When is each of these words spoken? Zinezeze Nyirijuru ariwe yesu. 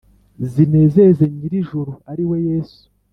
Zinezeze 0.51 1.23
Nyirijuru 1.35 1.91
ariwe 2.11 2.37
yesu. 2.47 2.83